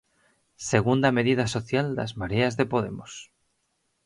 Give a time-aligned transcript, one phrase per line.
[0.71, 3.11] Segunda medida social das mareas de Podemos.